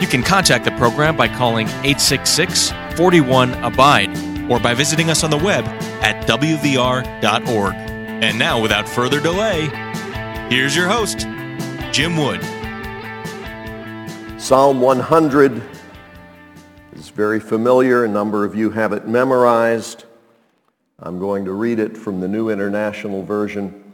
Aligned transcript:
You 0.00 0.06
can 0.06 0.22
contact 0.22 0.64
the 0.64 0.70
program 0.72 1.14
by 1.14 1.28
calling 1.28 1.66
866 1.68 2.72
41 2.96 3.52
Abide 3.62 4.08
or 4.50 4.58
by 4.58 4.72
visiting 4.72 5.10
us 5.10 5.22
on 5.22 5.30
the 5.30 5.36
web 5.36 5.66
at 6.02 6.26
WVR.org. 6.26 7.74
And 7.74 8.38
now, 8.38 8.62
without 8.62 8.88
further 8.88 9.20
delay, 9.20 9.66
here's 10.48 10.74
your 10.74 10.88
host, 10.88 11.26
Jim 11.92 12.16
Wood. 12.16 12.42
Psalm 14.40 14.80
100 14.80 15.62
is 16.94 17.10
very 17.10 17.38
familiar. 17.38 18.04
A 18.04 18.08
number 18.08 18.46
of 18.46 18.54
you 18.54 18.70
have 18.70 18.94
it 18.94 19.06
memorized. 19.06 20.06
I'm 20.98 21.18
going 21.18 21.44
to 21.44 21.52
read 21.52 21.78
it 21.78 21.94
from 21.94 22.20
the 22.20 22.28
New 22.28 22.48
International 22.48 23.22
Version. 23.22 23.92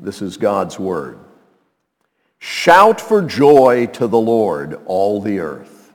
This 0.00 0.22
is 0.22 0.38
God's 0.38 0.78
Word. 0.78 1.18
Shout 2.44 3.00
for 3.00 3.22
joy 3.22 3.86
to 3.92 4.08
the 4.08 4.18
Lord, 4.18 4.80
all 4.86 5.20
the 5.20 5.38
earth. 5.38 5.92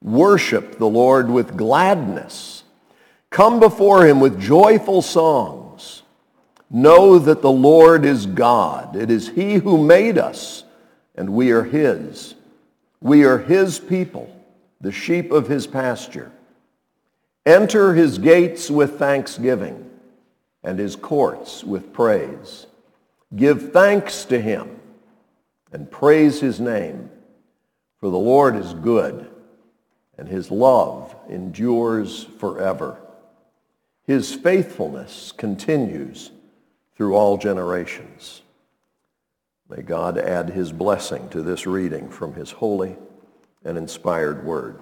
Worship 0.00 0.78
the 0.78 0.88
Lord 0.88 1.28
with 1.28 1.56
gladness. 1.56 2.62
Come 3.30 3.58
before 3.58 4.06
him 4.06 4.20
with 4.20 4.40
joyful 4.40 5.02
songs. 5.02 6.04
Know 6.70 7.18
that 7.18 7.42
the 7.42 7.50
Lord 7.50 8.04
is 8.04 8.26
God. 8.26 8.94
It 8.94 9.10
is 9.10 9.30
he 9.30 9.54
who 9.54 9.76
made 9.76 10.18
us, 10.18 10.62
and 11.16 11.30
we 11.30 11.50
are 11.50 11.64
his. 11.64 12.36
We 13.00 13.24
are 13.24 13.38
his 13.38 13.80
people, 13.80 14.32
the 14.80 14.92
sheep 14.92 15.32
of 15.32 15.48
his 15.48 15.66
pasture. 15.66 16.30
Enter 17.44 17.92
his 17.92 18.18
gates 18.18 18.70
with 18.70 19.00
thanksgiving 19.00 19.90
and 20.62 20.78
his 20.78 20.94
courts 20.94 21.64
with 21.64 21.92
praise. 21.92 22.68
Give 23.34 23.72
thanks 23.72 24.24
to 24.26 24.40
him 24.40 24.78
and 25.72 25.90
praise 25.90 26.40
his 26.40 26.60
name. 26.60 27.10
For 27.98 28.10
the 28.10 28.18
Lord 28.18 28.56
is 28.56 28.74
good, 28.74 29.30
and 30.18 30.28
his 30.28 30.50
love 30.50 31.14
endures 31.28 32.24
forever. 32.24 33.00
His 34.04 34.34
faithfulness 34.34 35.32
continues 35.32 36.30
through 36.96 37.14
all 37.14 37.38
generations. 37.38 38.42
May 39.68 39.82
God 39.82 40.18
add 40.18 40.50
his 40.50 40.72
blessing 40.72 41.28
to 41.30 41.40
this 41.42 41.66
reading 41.66 42.10
from 42.10 42.34
his 42.34 42.50
holy 42.50 42.96
and 43.64 43.78
inspired 43.78 44.44
word. 44.44 44.80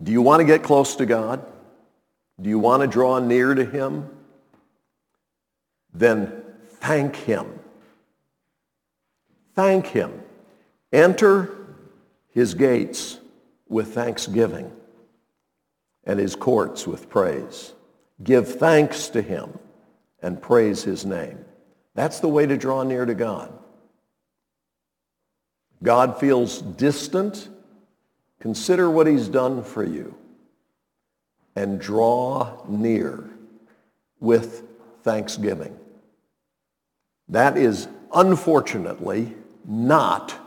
Do 0.00 0.12
you 0.12 0.22
want 0.22 0.40
to 0.40 0.44
get 0.46 0.62
close 0.62 0.94
to 0.96 1.06
God? 1.06 1.44
Do 2.40 2.50
you 2.50 2.58
want 2.58 2.82
to 2.82 2.86
draw 2.86 3.18
near 3.18 3.54
to 3.54 3.64
him? 3.64 4.10
Then 5.92 6.42
thank 6.80 7.16
him 7.16 7.58
Thank 9.56 9.86
him. 9.86 10.22
Enter 10.92 11.50
his 12.28 12.52
gates 12.52 13.18
with 13.68 13.94
thanksgiving 13.94 14.70
and 16.04 16.20
his 16.20 16.36
courts 16.36 16.86
with 16.86 17.08
praise. 17.08 17.72
Give 18.22 18.46
thanks 18.46 19.08
to 19.08 19.22
him 19.22 19.58
and 20.22 20.40
praise 20.40 20.84
his 20.84 21.06
name. 21.06 21.38
That's 21.94 22.20
the 22.20 22.28
way 22.28 22.46
to 22.46 22.58
draw 22.58 22.82
near 22.82 23.06
to 23.06 23.14
God. 23.14 23.50
God 25.82 26.20
feels 26.20 26.60
distant. 26.60 27.48
Consider 28.40 28.90
what 28.90 29.06
he's 29.06 29.28
done 29.28 29.64
for 29.64 29.82
you 29.82 30.14
and 31.54 31.80
draw 31.80 32.62
near 32.68 33.24
with 34.20 34.64
thanksgiving. 35.02 35.78
That 37.28 37.56
is 37.56 37.88
unfortunately 38.14 39.34
not 39.66 40.38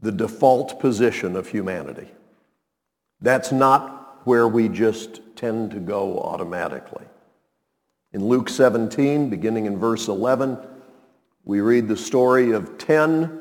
the 0.00 0.12
default 0.12 0.80
position 0.80 1.36
of 1.36 1.48
humanity. 1.48 2.08
That's 3.20 3.52
not 3.52 4.20
where 4.24 4.48
we 4.48 4.68
just 4.68 5.20
tend 5.36 5.72
to 5.72 5.80
go 5.80 6.18
automatically. 6.20 7.04
In 8.12 8.26
Luke 8.26 8.48
17, 8.48 9.28
beginning 9.28 9.66
in 9.66 9.78
verse 9.78 10.08
11, 10.08 10.58
we 11.44 11.60
read 11.60 11.88
the 11.88 11.96
story 11.96 12.52
of 12.52 12.78
10 12.78 13.40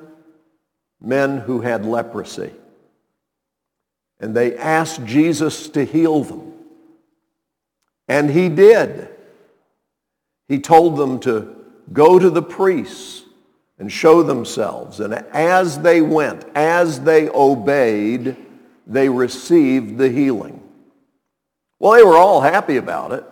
men 1.01 1.37
who 1.39 1.61
had 1.61 1.85
leprosy. 1.85 2.51
And 4.19 4.35
they 4.35 4.57
asked 4.57 5.05
Jesus 5.05 5.69
to 5.69 5.85
heal 5.85 6.23
them. 6.23 6.53
And 8.07 8.31
he 8.31 8.49
did. 8.49 9.09
He 10.47 10.59
told 10.59 10.97
them 10.97 11.19
to 11.21 11.55
go 11.93 12.17
to 12.17 12.29
the 12.29 12.41
priests 12.41 13.23
and 13.79 13.91
show 13.91 14.23
themselves. 14.23 14.99
And 14.99 15.13
as 15.13 15.79
they 15.79 16.01
went, 16.01 16.45
as 16.55 17.01
they 17.01 17.29
obeyed, 17.29 18.35
they 18.87 19.09
received 19.09 19.97
the 19.97 20.09
healing. 20.09 20.63
Well, 21.79 21.93
they 21.93 22.03
were 22.03 22.17
all 22.17 22.41
happy 22.41 22.77
about 22.77 23.11
it, 23.11 23.23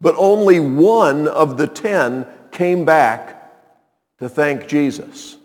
but 0.00 0.14
only 0.16 0.60
one 0.60 1.26
of 1.26 1.56
the 1.56 1.66
ten 1.66 2.26
came 2.52 2.84
back 2.84 3.52
to 4.18 4.28
thank 4.28 4.68
Jesus. 4.68 5.36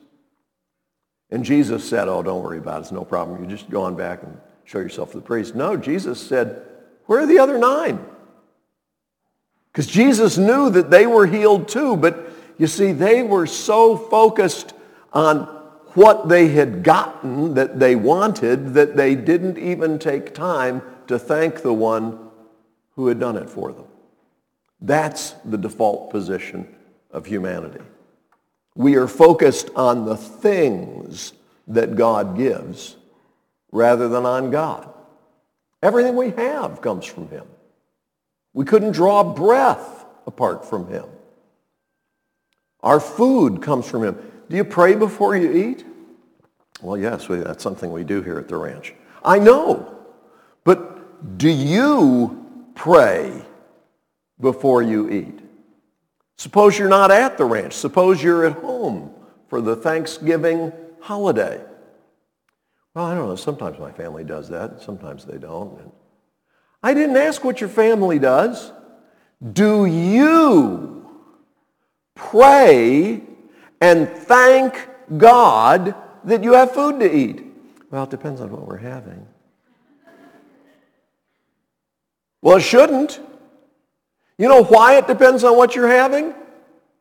And 1.31 1.44
Jesus 1.44 1.88
said, 1.88 2.07
oh, 2.07 2.22
don't 2.22 2.44
worry 2.44 2.59
about 2.59 2.78
it. 2.78 2.81
It's 2.81 2.91
no 2.91 3.03
problem. 3.06 3.44
You 3.44 3.50
just 3.50 3.69
go 3.69 3.84
on 3.84 3.95
back 3.95 4.22
and 4.23 4.38
show 4.63 4.79
yourself 4.79 5.12
to 5.12 5.18
the 5.18 5.23
priest. 5.23 5.56
No, 5.56 5.75
Jesus 5.75 6.22
said, 6.22 6.62
where 7.06 7.22
are 7.22 7.25
the 7.25 7.39
other 7.39 7.57
nine? 7.57 8.03
Because 9.72 9.88
Jesus 9.88 10.38
knew 10.38 10.69
that 10.69 10.91
they 10.91 11.07
were 11.07 11.25
healed 11.25 11.68
too, 11.68 11.95
but 11.97 12.31
you 12.59 12.68
see, 12.68 12.92
they 12.92 13.24
were 13.24 13.47
so 13.47 13.97
focused 13.97 14.74
on 15.14 15.46
what 15.96 16.30
they 16.30 16.50
had 16.50 16.84
gotten 16.84 17.56
that 17.56 17.80
they 17.80 17.96
wanted 17.96 18.74
that 18.75 18.96
they 18.96 19.16
didn't 19.16 19.58
even 19.58 19.97
take 19.97 20.36
time 20.36 20.84
to 21.08 21.18
thank 21.18 21.64
the 21.64 21.74
one 21.74 22.30
who 22.96 23.08
had 23.08 23.19
done 23.19 23.38
it 23.38 23.50
for 23.50 23.72
them. 23.72 23.86
That's 24.81 25.31
the 25.46 25.58
default 25.58 26.12
position 26.12 26.68
of 27.12 27.25
humanity. 27.25 27.81
We 28.75 28.96
are 28.96 29.08
focused 29.08 29.69
on 29.75 30.06
the 30.06 30.18
things 30.18 31.34
that 31.68 31.96
God 31.96 32.38
gives 32.38 32.98
rather 33.72 34.08
than 34.09 34.25
on 34.25 34.52
God. 34.52 34.94
Everything 35.81 36.16
we 36.16 36.31
have 36.31 36.81
comes 36.81 37.06
from 37.06 37.30
him. 37.30 37.46
We 38.53 38.66
couldn't 38.66 38.92
draw 38.92 39.24
breath 39.24 40.06
apart 40.28 40.66
from 40.66 40.88
him. 40.88 41.06
Our 42.81 43.00
food 43.00 43.62
comes 43.62 43.88
from 43.88 44.03
him. 44.03 44.17
Do 44.50 44.56
you 44.56 44.63
pray 44.63 44.95
before 44.95 45.35
you 45.35 45.51
eat? 45.51 45.85
Well, 46.81 46.97
yes, 46.97 47.28
we, 47.28 47.38
that's 47.38 47.62
something 47.62 47.91
we 47.91 48.03
do 48.03 48.22
here 48.22 48.40
at 48.40 48.47
the 48.47 48.57
ranch. 48.57 48.94
I 49.23 49.38
know. 49.40 49.97
But 50.63 51.38
do 51.38 51.50
you 51.50 52.45
pray 52.75 53.45
before 54.39 54.81
you 54.81 55.09
eat? 55.09 55.39
Suppose 56.38 56.79
you're 56.79 56.88
not 56.88 57.12
at 57.12 57.38
the 57.38 57.44
ranch. 57.44 57.73
Suppose 57.73 58.23
you're 58.23 58.45
at 58.45 58.53
home 58.53 59.13
for 59.50 59.59
the 59.59 59.75
Thanksgiving 59.75 60.72
holiday. 61.01 61.62
Well, 62.94 63.06
I 63.06 63.13
don't 63.13 63.27
know. 63.27 63.36
Sometimes 63.36 63.77
my 63.77 63.92
family 63.92 64.24
does 64.24 64.48
that. 64.50 64.81
Sometimes 64.81 65.25
they 65.25 65.38
don't. 65.38 65.92
I 66.81 66.94
didn't 66.94 67.18
ask 67.18 67.44
what 67.44 67.59
your 67.59 67.69
family 67.69 68.19
does. 68.19 68.71
Do 69.54 69.86
you 69.86 70.99
pray 72.19 73.21
and 73.81 74.10
thank 74.10 74.88
God 75.18 75.95
that 76.25 76.44
you 76.44 76.54
have 76.54 76.71
food 76.71 77.00
to 77.00 77.16
eat? 77.16 77.45
Well, 77.89 78.04
it 78.04 78.10
depends 78.10 78.42
on 78.42 78.51
what 78.51 78.68
we're 78.68 78.77
having. 78.77 79.25
Well, 82.42 82.57
it 82.57 82.62
shouldn't. 82.62 83.19
You 84.38 84.48
know 84.48 84.63
why 84.63 84.98
it 84.98 85.07
depends 85.07 85.44
on 85.44 85.57
what 85.57 85.75
you're 85.75 85.88
having? 85.88 86.33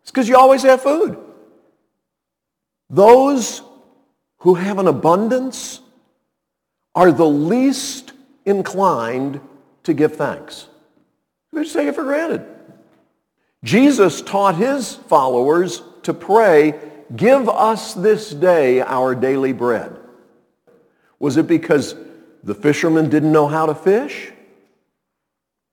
It's 0.03 0.11
because 0.11 0.29
you 0.29 0.37
always 0.37 0.63
have 0.63 0.83
food. 0.83 1.19
Those 2.91 3.63
who 4.39 4.55
have 4.55 4.79
an 4.79 4.87
abundance 4.87 5.81
are 6.95 7.13
the 7.13 7.29
least 7.29 8.13
inclined 8.45 9.41
to 9.85 9.93
give 9.93 10.17
thanks. 10.17 10.69
We 11.53 11.63
just 11.63 11.75
take 11.75 11.89
it 11.89 11.95
for 11.95 12.05
granted. 12.05 12.47
Jesus 13.65 14.23
taught 14.23 14.57
his 14.57 14.95
followers 14.95 15.83
to 16.05 16.15
pray, 16.15 16.79
give 17.15 17.49
us 17.49 17.95
this 17.95 18.31
day 18.31 18.81
our 18.81 19.15
daily 19.15 19.53
bread. 19.53 19.97
Was 21.19 21.37
it 21.37 21.47
because 21.47 21.97
the 22.45 22.55
fishermen 22.55 23.11
didn't 23.11 23.33
know 23.33 23.49
how 23.49 23.67
to 23.67 23.75
fish? 23.75 24.33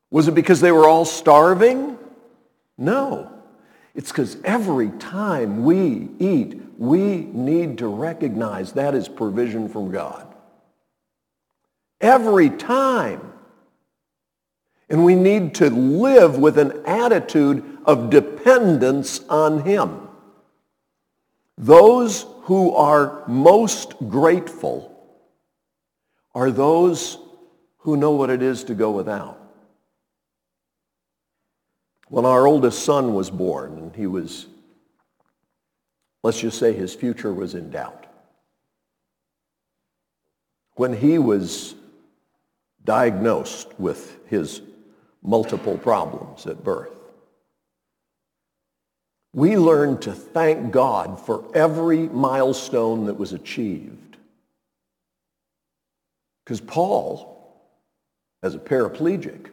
Was 0.10 0.28
it 0.28 0.36
because 0.36 0.62
they 0.62 0.72
were 0.72 0.88
all 0.88 1.06
starving? 1.06 1.98
No. 2.78 3.32
It's 3.94 4.12
because 4.12 4.38
every 4.44 4.90
time 4.92 5.64
we 5.64 6.10
eat, 6.20 6.60
we 6.78 7.18
need 7.18 7.78
to 7.78 7.88
recognize 7.88 8.74
that 8.74 8.96
is 8.96 9.08
provision 9.08 9.70
from 9.70 9.92
God. 9.92 10.28
Every 12.02 12.50
time. 12.50 13.32
And 14.90 15.04
we 15.04 15.16
need 15.16 15.56
to 15.56 15.70
live 15.70 16.38
with 16.38 16.58
an 16.58 16.84
attitude 16.86 17.64
of 17.86 18.10
dependence 18.10 19.20
on 19.30 19.64
him. 19.64 20.08
Those 21.58 22.26
who 22.44 22.76
are 22.76 23.24
most 23.28 23.96
grateful 24.10 24.92
are 26.34 26.52
those 26.52 27.18
who 27.80 27.98
know 27.98 28.12
what 28.12 28.30
it 28.30 28.42
is 28.42 28.66
to 28.66 28.76
go 28.76 28.92
without. 28.92 29.40
When 32.10 32.26
our 32.26 32.46
oldest 32.46 32.84
son 32.84 33.14
was 33.14 33.30
born 33.30 33.92
he 33.96 34.06
was, 34.06 34.48
let's 36.24 36.40
just 36.40 36.60
say 36.60 36.74
his 36.74 36.94
future 36.94 37.34
was 37.34 37.56
in 37.56 37.72
doubt. 37.72 38.06
When 40.76 40.94
he 40.94 41.18
was 41.18 41.74
diagnosed 42.84 43.80
with 43.80 44.20
his 44.28 44.62
multiple 45.26 45.78
problems 45.78 46.46
at 46.46 46.64
birth, 46.64 46.92
we 49.34 49.58
learned 49.58 50.02
to 50.04 50.14
thank 50.14 50.72
God 50.72 51.20
for 51.20 51.44
every 51.54 52.08
milestone 52.08 53.06
that 53.06 53.16
was 53.16 53.34
achieved. 53.34 54.16
Because 56.44 56.62
Paul, 56.62 57.60
as 58.42 58.56
a 58.56 58.60
paraplegic, 58.60 59.48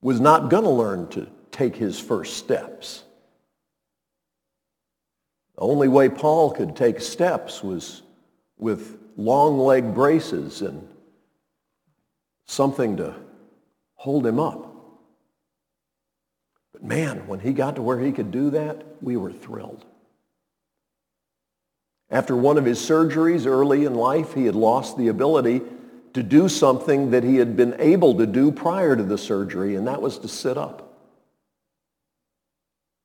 was 0.00 0.20
not 0.20 0.48
going 0.48 0.64
to 0.64 0.70
learn 0.70 1.08
to 1.08 1.26
take 1.50 1.76
his 1.76 2.00
first 2.00 2.38
steps. 2.38 3.02
The 5.56 5.62
only 5.62 5.88
way 5.88 6.08
Paul 6.08 6.52
could 6.52 6.74
take 6.74 7.00
steps 7.00 7.62
was 7.62 8.02
with 8.56 8.96
long 9.18 9.58
leg 9.58 9.92
braces 9.92 10.62
and 10.62 10.88
something 12.46 12.96
to 12.96 13.14
hold 14.00 14.26
him 14.26 14.40
up. 14.40 14.66
But 16.72 16.82
man, 16.82 17.26
when 17.26 17.40
he 17.40 17.52
got 17.52 17.76
to 17.76 17.82
where 17.82 18.00
he 18.00 18.12
could 18.12 18.30
do 18.30 18.48
that, 18.48 18.82
we 19.02 19.18
were 19.18 19.30
thrilled. 19.30 19.84
After 22.10 22.34
one 22.34 22.56
of 22.56 22.64
his 22.64 22.78
surgeries 22.78 23.44
early 23.44 23.84
in 23.84 23.94
life, 23.94 24.32
he 24.32 24.46
had 24.46 24.54
lost 24.54 24.96
the 24.96 25.08
ability 25.08 25.60
to 26.14 26.22
do 26.22 26.48
something 26.48 27.10
that 27.10 27.24
he 27.24 27.36
had 27.36 27.58
been 27.58 27.76
able 27.78 28.14
to 28.14 28.26
do 28.26 28.50
prior 28.50 28.96
to 28.96 29.02
the 29.02 29.18
surgery, 29.18 29.74
and 29.74 29.86
that 29.86 30.00
was 30.00 30.18
to 30.20 30.28
sit 30.28 30.56
up. 30.56 30.98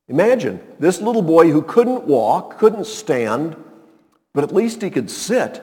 Imagine 0.07 0.61
this 0.79 1.01
little 1.01 1.21
boy 1.21 1.51
who 1.51 1.61
couldn't 1.61 2.05
walk, 2.05 2.57
couldn't 2.57 2.87
stand, 2.87 3.57
but 4.33 4.45
at 4.45 4.55
least 4.55 4.81
he 4.81 4.89
could 4.89 5.11
sit, 5.11 5.61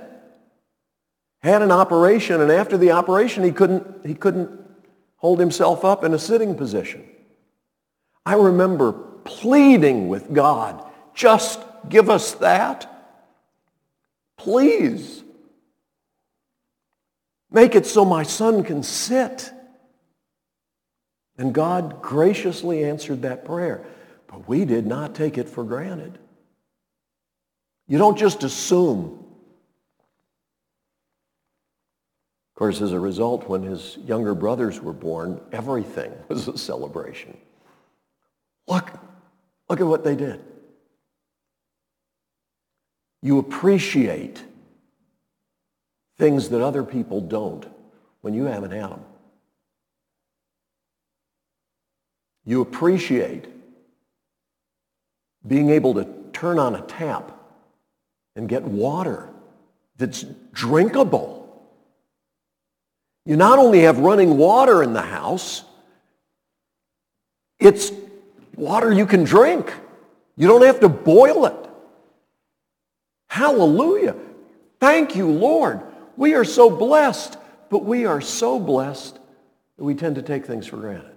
had 1.41 1.63
an 1.63 1.73
operation, 1.73 2.43
and 2.43 2.53
after 2.53 2.77
the 2.77 2.91
operation, 2.91 3.43
he 3.43 3.51
couldn't, 3.51 4.05
he 4.05 4.15
couldn't 4.15 4.62
hold 5.23 5.39
himself 5.39 5.85
up 5.85 6.03
in 6.03 6.13
a 6.13 6.19
sitting 6.19 6.57
position. 6.57 7.09
I 8.27 8.35
remember 8.35 8.93
pleading 9.25 10.09
with 10.09 10.35
God, 10.35 10.85
just 11.15 11.61
give 11.89 12.11
us 12.11 12.33
that. 12.35 12.89
Please. 14.37 15.23
Make 17.53 17.77
it 17.77 17.87
so 17.87 18.05
my 18.05 18.25
son 18.25 18.65
can 18.65 18.83
sit. 18.83 19.53
And 21.39 21.55
God 21.55 22.03
graciously 22.03 22.85
answered 22.85 23.23
that 23.23 23.45
prayer. 23.45 23.85
But 24.27 24.49
we 24.49 24.65
did 24.65 24.87
not 24.87 25.15
take 25.15 25.39
it 25.39 25.49
for 25.49 25.63
granted. 25.63 26.19
You 27.87 27.99
don't 27.99 28.19
just 28.19 28.43
assume. 28.43 29.25
Of 32.51 32.52
course, 32.63 32.81
as 32.81 32.93
a 32.93 33.01
result, 33.01 33.49
when 33.49 33.61
his 33.61 33.99
younger 34.05 34.37
brothers 34.37 34.81
were 34.81 34.93
born, 34.93 35.41
everything 35.51 36.13
was 36.29 36.47
a 36.47 36.57
celebration. 36.57 37.37
Look, 38.69 38.89
look 39.69 39.81
at 39.81 39.87
what 39.89 40.05
they 40.05 40.15
did. 40.15 40.41
You 43.21 43.41
appreciate 43.41 44.45
things 46.19 46.51
that 46.51 46.63
other 46.63 46.85
people 46.85 47.21
don't 47.21 47.67
when 48.21 48.33
you 48.33 48.45
haven't 48.45 48.71
had 48.71 48.91
them. 48.91 49.05
You 52.45 52.61
appreciate 52.61 53.49
being 55.45 55.71
able 55.71 55.95
to 55.95 56.07
turn 56.33 56.61
on 56.61 56.77
a 56.77 56.83
tap 56.83 57.37
and 58.37 58.49
get 58.49 58.63
water 58.63 59.31
that's 59.97 60.23
drinkable. 60.53 61.42
You 63.25 63.37
not 63.37 63.59
only 63.59 63.81
have 63.81 63.99
running 63.99 64.37
water 64.37 64.83
in 64.83 64.93
the 64.93 65.03
house, 65.03 65.65
it's 67.59 67.93
water 68.57 68.93
you 68.93 69.07
can 69.07 69.25
drink. 69.25 69.73
You 70.37 70.49
don't 70.49 70.63
have 70.63 70.81
to 70.81 70.89
boil 70.89 71.47
it. 71.47 71.57
Hallelujah. 73.29 74.17
Thank 74.81 75.15
you, 75.15 75.31
Lord. 75.31 75.81
We 76.17 76.35
are 76.35 76.45
so 76.45 76.69
blessed, 76.69 77.39
but 77.71 77.85
we 77.85 78.05
are 78.05 78.21
so 78.21 78.59
blessed 78.59 79.19
that 79.77 79.85
we 79.85 79.95
tend 79.95 80.17
to 80.17 80.23
take 80.23 80.45
things 80.45 80.67
for 80.67 80.77
granted. 80.77 81.13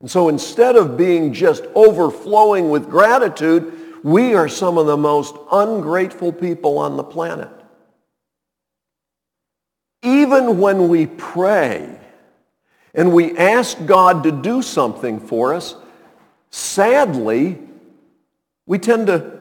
And 0.00 0.10
so 0.10 0.28
instead 0.28 0.76
of 0.76 0.96
being 0.96 1.32
just 1.32 1.64
overflowing 1.74 2.68
with 2.68 2.90
gratitude, 2.90 3.72
we 4.02 4.34
are 4.34 4.48
some 4.48 4.76
of 4.76 4.86
the 4.86 4.96
most 4.98 5.34
ungrateful 5.50 6.32
people 6.32 6.76
on 6.76 6.96
the 6.96 7.04
planet. 7.04 7.48
Even 10.04 10.60
when 10.60 10.88
we 10.88 11.06
pray 11.06 11.98
and 12.94 13.12
we 13.12 13.36
ask 13.38 13.84
God 13.86 14.22
to 14.24 14.30
do 14.30 14.60
something 14.60 15.18
for 15.18 15.54
us, 15.54 15.74
sadly, 16.50 17.58
we 18.66 18.78
tend 18.78 19.06
to 19.06 19.40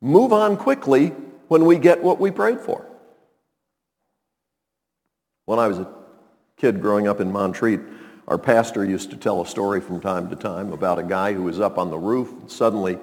move 0.00 0.32
on 0.32 0.56
quickly 0.56 1.08
when 1.48 1.64
we 1.64 1.78
get 1.78 2.02
what 2.02 2.18
we 2.18 2.32
prayed 2.32 2.60
for. 2.60 2.84
When 5.44 5.60
I 5.60 5.68
was 5.68 5.78
a 5.78 5.88
kid 6.56 6.80
growing 6.80 7.06
up 7.06 7.20
in 7.20 7.30
Montreat, 7.30 7.80
our 8.26 8.38
pastor 8.38 8.84
used 8.84 9.10
to 9.10 9.16
tell 9.16 9.40
a 9.40 9.46
story 9.46 9.80
from 9.80 10.00
time 10.00 10.28
to 10.30 10.36
time 10.36 10.72
about 10.72 10.98
a 10.98 11.02
guy 11.02 11.32
who 11.32 11.42
was 11.42 11.60
up 11.60 11.78
on 11.78 11.90
the 11.90 11.98
roof 11.98 12.30
and 12.32 12.50
suddenly 12.50 12.98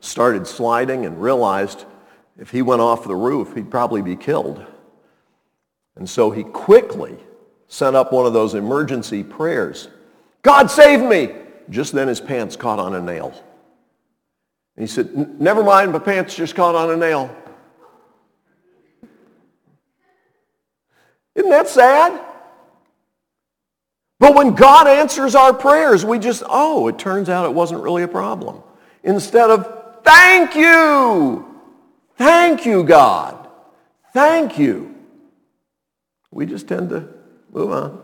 started 0.00 0.46
sliding 0.46 1.04
and 1.04 1.20
realized 1.20 1.84
if 2.38 2.50
he 2.50 2.62
went 2.62 2.80
off 2.80 3.04
the 3.04 3.16
roof, 3.16 3.54
he'd 3.54 3.70
probably 3.70 4.02
be 4.02 4.14
killed. 4.14 4.64
And 5.96 6.08
so 6.08 6.30
he 6.30 6.44
quickly 6.44 7.16
sent 7.68 7.96
up 7.96 8.12
one 8.12 8.26
of 8.26 8.32
those 8.32 8.54
emergency 8.54 9.22
prayers. 9.22 9.88
God 10.42 10.70
save 10.70 11.00
me! 11.00 11.34
Just 11.68 11.92
then 11.92 12.06
his 12.06 12.20
pants 12.20 12.54
caught 12.54 12.78
on 12.78 12.94
a 12.94 13.00
nail. 13.00 13.32
And 14.76 14.82
he 14.82 14.86
said, 14.86 15.40
never 15.40 15.64
mind, 15.64 15.92
my 15.92 15.98
pants 15.98 16.36
just 16.36 16.54
caught 16.54 16.74
on 16.74 16.90
a 16.90 16.96
nail. 16.96 17.34
Isn't 21.34 21.50
that 21.50 21.68
sad? 21.68 22.20
But 24.18 24.34
when 24.34 24.54
God 24.54 24.86
answers 24.86 25.34
our 25.34 25.52
prayers, 25.52 26.04
we 26.04 26.18
just, 26.18 26.42
oh, 26.48 26.88
it 26.88 26.98
turns 26.98 27.28
out 27.28 27.44
it 27.44 27.52
wasn't 27.52 27.82
really 27.82 28.02
a 28.02 28.08
problem. 28.08 28.62
Instead 29.02 29.50
of, 29.50 30.02
thank 30.04 30.54
you. 30.54 31.44
Thank 32.16 32.64
you, 32.64 32.84
God. 32.84 33.48
Thank 34.12 34.58
you. 34.58 34.95
We 36.30 36.46
just 36.46 36.68
tend 36.68 36.90
to 36.90 37.08
move 37.52 37.70
on. 37.70 38.00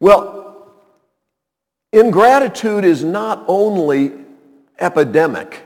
Well, 0.00 0.72
ingratitude 1.92 2.84
is 2.84 3.02
not 3.04 3.44
only 3.48 4.12
epidemic 4.78 5.62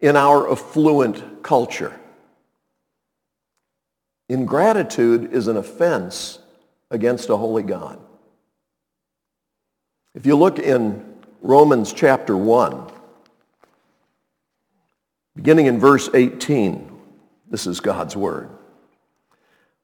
in 0.00 0.16
our 0.16 0.50
affluent 0.50 1.42
culture. 1.42 1.98
Ingratitude 4.28 5.32
is 5.32 5.48
an 5.48 5.56
offense 5.56 6.38
against 6.90 7.28
a 7.30 7.36
holy 7.36 7.62
God. 7.62 7.98
If 10.14 10.26
you 10.26 10.36
look 10.36 10.58
in 10.58 11.14
Romans 11.42 11.92
chapter 11.92 12.36
1, 12.36 12.90
beginning 15.36 15.66
in 15.66 15.78
verse 15.78 16.08
18, 16.12 16.90
this 17.48 17.66
is 17.66 17.80
God's 17.80 18.16
word. 18.16 18.48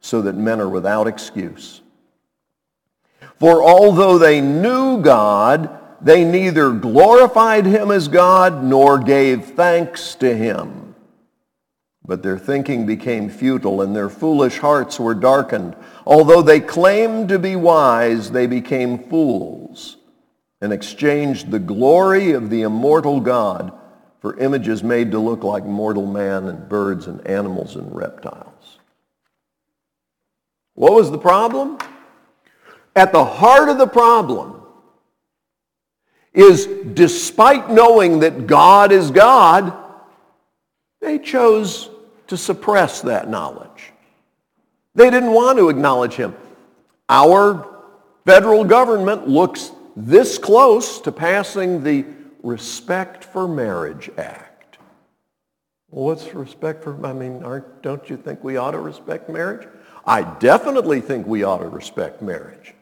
so 0.00 0.22
that 0.22 0.34
men 0.34 0.60
are 0.60 0.68
without 0.68 1.06
excuse. 1.06 1.82
For 3.38 3.62
although 3.62 4.18
they 4.18 4.40
knew 4.40 5.00
God, 5.00 5.78
they 6.00 6.24
neither 6.24 6.70
glorified 6.72 7.66
him 7.66 7.90
as 7.90 8.08
God 8.08 8.64
nor 8.64 8.98
gave 8.98 9.44
thanks 9.44 10.14
to 10.16 10.34
him. 10.34 10.94
But 12.04 12.22
their 12.22 12.38
thinking 12.38 12.86
became 12.86 13.28
futile 13.28 13.82
and 13.82 13.94
their 13.94 14.08
foolish 14.08 14.58
hearts 14.58 14.98
were 14.98 15.14
darkened. 15.14 15.76
Although 16.06 16.42
they 16.42 16.60
claimed 16.60 17.28
to 17.28 17.38
be 17.38 17.56
wise, 17.56 18.30
they 18.30 18.46
became 18.46 18.98
fools 18.98 19.96
and 20.60 20.72
exchanged 20.72 21.50
the 21.50 21.58
glory 21.58 22.32
of 22.32 22.50
the 22.50 22.62
immortal 22.62 23.20
God 23.20 23.72
for 24.20 24.38
images 24.38 24.82
made 24.82 25.10
to 25.12 25.18
look 25.18 25.44
like 25.44 25.64
mortal 25.64 26.06
man 26.06 26.48
and 26.48 26.68
birds 26.68 27.06
and 27.06 27.26
animals 27.26 27.76
and 27.76 27.94
reptiles. 27.94 28.49
What 30.80 30.94
was 30.94 31.10
the 31.10 31.18
problem? 31.18 31.76
At 32.96 33.12
the 33.12 33.22
heart 33.22 33.68
of 33.68 33.76
the 33.76 33.86
problem 33.86 34.62
is 36.32 36.64
despite 36.94 37.70
knowing 37.70 38.20
that 38.20 38.46
God 38.46 38.90
is 38.90 39.10
God, 39.10 39.76
they 41.02 41.18
chose 41.18 41.90
to 42.28 42.38
suppress 42.38 43.02
that 43.02 43.28
knowledge. 43.28 43.92
They 44.94 45.10
didn't 45.10 45.34
want 45.34 45.58
to 45.58 45.68
acknowledge 45.68 46.14
him. 46.14 46.34
Our 47.10 47.84
federal 48.24 48.64
government 48.64 49.28
looks 49.28 49.72
this 49.94 50.38
close 50.38 50.98
to 51.02 51.12
passing 51.12 51.84
the 51.84 52.06
Respect 52.42 53.22
for 53.22 53.46
Marriage 53.46 54.08
Act. 54.16 54.78
What's 55.90 56.32
respect 56.32 56.82
for, 56.82 57.04
I 57.04 57.12
mean, 57.12 57.42
aren't, 57.44 57.82
don't 57.82 58.08
you 58.08 58.16
think 58.16 58.42
we 58.42 58.56
ought 58.56 58.70
to 58.70 58.78
respect 58.78 59.28
marriage? 59.28 59.68
I 60.04 60.22
definitely 60.22 61.00
think 61.00 61.26
we 61.26 61.42
ought 61.42 61.58
to 61.58 61.68
respect 61.68 62.22
marriage. 62.22 62.74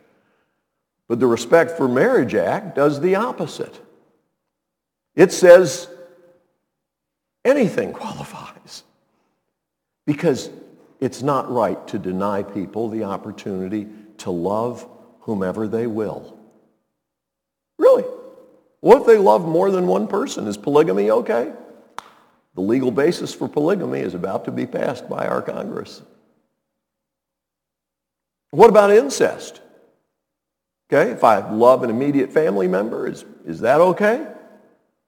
But 1.08 1.20
the 1.20 1.26
Respect 1.26 1.72
for 1.72 1.88
Marriage 1.88 2.34
Act 2.34 2.76
does 2.76 3.00
the 3.00 3.16
opposite. 3.16 3.80
It 5.16 5.32
says 5.32 5.88
anything 7.44 7.92
qualifies 7.94 8.84
because 10.06 10.50
it's 11.00 11.22
not 11.22 11.50
right 11.50 11.86
to 11.88 11.98
deny 11.98 12.42
people 12.42 12.88
the 12.88 13.04
opportunity 13.04 13.86
to 14.18 14.30
love 14.30 14.86
whomever 15.20 15.66
they 15.66 15.86
will. 15.86 16.38
Really? 17.78 18.04
What 18.80 19.00
if 19.00 19.06
they 19.06 19.18
love 19.18 19.46
more 19.46 19.70
than 19.70 19.86
one 19.86 20.08
person? 20.08 20.46
Is 20.46 20.56
polygamy 20.56 21.10
okay? 21.10 21.52
The 22.54 22.60
legal 22.60 22.90
basis 22.90 23.32
for 23.32 23.48
polygamy 23.48 24.00
is 24.00 24.14
about 24.14 24.44
to 24.46 24.50
be 24.50 24.66
passed 24.66 25.08
by 25.08 25.26
our 25.26 25.42
Congress. 25.42 26.02
What 28.50 28.70
about 28.70 28.90
incest? 28.90 29.60
Okay, 30.90 31.10
if 31.10 31.22
I 31.22 31.50
love 31.50 31.82
an 31.82 31.90
immediate 31.90 32.32
family 32.32 32.66
member, 32.66 33.06
is, 33.06 33.24
is 33.44 33.60
that 33.60 33.80
okay? 33.80 34.26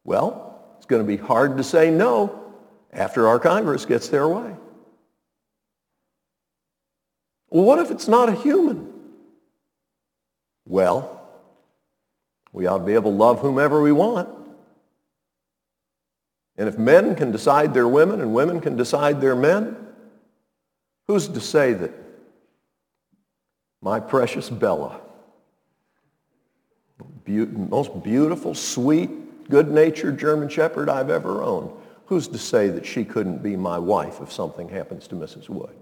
Well, 0.05 0.75
it's 0.77 0.87
going 0.87 1.03
to 1.03 1.07
be 1.07 1.17
hard 1.17 1.57
to 1.57 1.65
say 1.65 1.91
no 1.91 2.53
after 2.93 3.29
our 3.29 3.39
Congress 3.39 3.87
gets 3.87 4.09
their 4.09 4.29
way. 4.29 4.55
Well, 7.49 7.65
what 7.65 7.79
if 7.79 7.91
it's 7.91 8.09
not 8.09 8.29
a 8.29 8.35
human? 8.35 8.93
Well, 10.67 11.29
we 12.53 12.67
ought 12.67 12.79
to 12.79 12.85
be 12.85 12.95
able 12.95 13.11
to 13.11 13.17
love 13.17 13.41
whomever 13.41 13.81
we 13.81 13.93
want. 13.93 14.29
And 16.57 16.69
if 16.69 16.79
men 16.79 17.15
can 17.15 17.33
decide 17.33 17.73
they're 17.73 17.89
women 17.89 18.21
and 18.21 18.35
women 18.35 18.61
can 18.61 18.77
decide 18.77 19.21
they're 19.21 19.35
men, 19.35 19.77
who's 21.07 21.27
to 21.29 21.41
say 21.41 21.73
that 21.73 21.93
my 23.83 23.99
precious 24.01 24.51
Bella 24.51 25.01
be- 27.25 27.47
most 27.47 28.03
beautiful, 28.03 28.55
sweet, 28.55 29.49
good-natured 29.49 30.19
German 30.19 30.49
Shepherd 30.49 30.89
I've 30.89 31.11
ever 31.11 31.43
owned. 31.43 31.71
Who's 32.07 32.29
to 32.29 32.39
say 32.39 32.69
that 32.69 32.85
she 32.85 33.05
couldn't 33.05 33.43
be 33.43 33.57
my 33.57 33.79
wife 33.79 34.21
if 34.21 34.33
something 34.33 34.69
happens 34.69 35.07
to 35.09 35.15
Mrs. 35.15 35.49
Wood? 35.49 35.77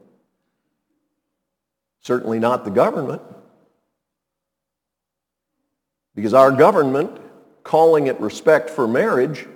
Certainly 2.02 2.38
not 2.38 2.64
the 2.64 2.70
government. 2.70 3.22
Because 6.14 6.34
our 6.34 6.50
government, 6.50 7.18
calling 7.62 8.08
it 8.08 8.20
respect 8.20 8.70
for 8.70 8.86
marriage, 8.86 9.46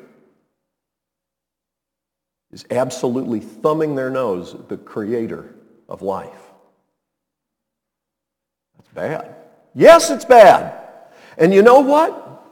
is 2.52 2.64
absolutely 2.70 3.40
thumbing 3.40 3.94
their 3.94 4.10
nose 4.10 4.54
at 4.54 4.68
the 4.68 4.76
creator 4.76 5.54
of 5.88 6.02
life. 6.02 6.51
Bad. 8.94 9.34
Yes, 9.74 10.10
it's 10.10 10.24
bad. 10.24 10.78
And 11.38 11.52
you 11.54 11.62
know 11.62 11.80
what? 11.80 12.44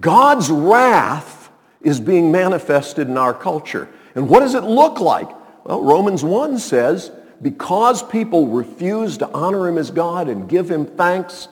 God's 0.00 0.50
wrath 0.50 1.50
is 1.80 2.00
being 2.00 2.32
manifested 2.32 3.08
in 3.08 3.16
our 3.16 3.34
culture. 3.34 3.88
And 4.14 4.28
what 4.28 4.40
does 4.40 4.54
it 4.54 4.64
look 4.64 5.00
like? 5.00 5.28
Well, 5.64 5.82
Romans 5.82 6.24
1 6.24 6.58
says, 6.58 7.12
because 7.40 8.02
people 8.02 8.48
refuse 8.48 9.18
to 9.18 9.28
honor 9.30 9.68
him 9.68 9.78
as 9.78 9.90
God 9.90 10.28
and 10.28 10.48
give 10.48 10.68
him 10.68 10.86
thanks, 10.86 11.48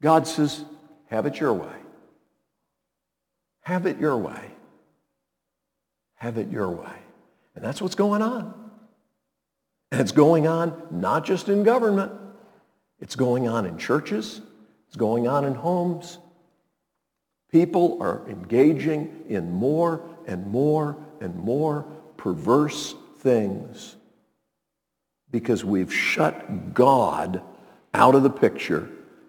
God 0.00 0.26
says, 0.26 0.64
have 1.08 1.26
it 1.26 1.40
your 1.40 1.52
way. 1.52 1.68
Have 3.62 3.86
it 3.86 3.98
your 3.98 4.16
way. 4.16 4.50
Have 6.14 6.38
it 6.38 6.50
your 6.50 6.70
way. 6.70 6.96
And 7.54 7.64
that's 7.64 7.82
what's 7.82 7.94
going 7.94 8.22
on. 8.22 8.54
And 9.92 10.00
it's 10.00 10.12
going 10.12 10.46
on 10.46 10.86
not 10.90 11.24
just 11.26 11.48
in 11.48 11.64
government. 11.64 12.12
It's 13.00 13.16
going 13.16 13.48
on 13.48 13.66
in 13.66 13.78
churches. 13.78 14.40
It's 14.88 14.96
going 14.96 15.26
on 15.26 15.44
in 15.44 15.54
homes. 15.54 16.18
People 17.50 17.98
are 18.00 18.28
engaging 18.28 19.24
in 19.28 19.50
more 19.50 20.02
and 20.26 20.46
more 20.46 20.96
and 21.20 21.34
more 21.36 21.86
perverse 22.16 22.94
things 23.18 23.96
because 25.30 25.64
we've 25.64 25.92
shut 25.92 26.74
God 26.74 27.42
out 27.94 28.14
of 28.14 28.22
the 28.22 28.30
picture 28.30 28.88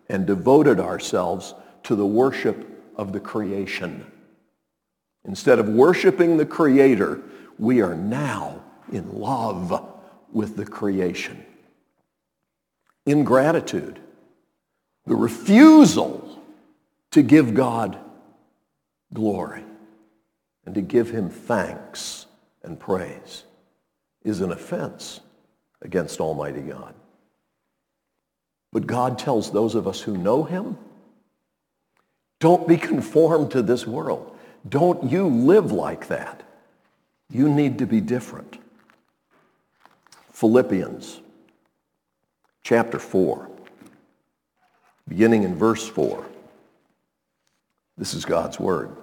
and 0.10 0.26
devoted 0.26 0.80
ourselves 0.80 1.54
to 1.84 1.96
the 1.96 2.06
worship 2.06 2.68
of 2.96 3.14
the 3.14 3.20
creation. 3.20 4.06
Instead 5.26 5.60
of 5.60 5.70
worshiping 5.70 6.38
the 6.38 6.46
Creator, 6.46 7.22
we 7.58 7.82
are 7.82 7.96
now 7.96 8.64
in 8.92 9.20
love 9.20 9.88
with 10.32 10.56
the 10.56 10.66
creation. 10.66 11.46
Ingratitude 13.06 14.00
the 15.06 15.16
refusal 15.16 16.40
to 17.12 17.22
give 17.22 17.54
God 17.54 18.00
glory 19.14 19.64
and 20.66 20.76
to 20.76 20.82
give 20.82 21.10
him 21.10 21.30
thanks 21.30 22.28
and 22.64 22.80
praise 22.80 23.44
is 24.24 24.42
an 24.42 24.52
offense 24.52 25.20
against 25.82 26.20
Almighty 26.20 26.62
God. 26.62 26.94
But 28.72 28.88
God 28.88 29.18
tells 29.18 29.52
those 29.52 29.76
of 29.76 29.88
us 29.88 30.00
who 30.00 30.16
know 30.16 30.44
him, 30.44 30.78
don't 32.40 32.68
be 32.68 32.78
conformed 32.78 33.52
to 33.52 33.62
this 33.62 33.86
world. 33.86 34.38
Don't 34.68 35.12
you 35.12 35.28
live 35.28 35.72
like 35.72 36.08
that. 36.08 36.44
You 37.30 37.50
need 37.50 37.80
to 37.80 37.86
be 37.86 38.00
different. 38.00 38.58
Philippians 40.32 41.20
chapter 42.64 43.00
4 43.00 43.52
beginning 45.12 45.44
in 45.44 45.54
verse 45.56 45.86
4. 45.90 46.26
This 47.98 48.14
is 48.14 48.24
God's 48.24 48.58
word. 48.58 48.96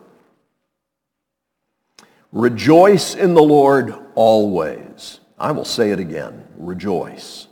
Rejoice 2.32 3.14
in 3.14 3.34
the 3.34 3.42
Lord 3.42 3.94
always. 4.14 5.20
I 5.38 5.52
will 5.52 5.66
say 5.66 5.90
it 5.90 5.98
again. 5.98 6.46
Rejoice. 6.56 7.46